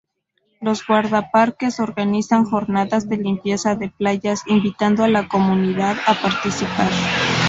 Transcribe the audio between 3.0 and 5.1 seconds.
de limpieza de playas invitando a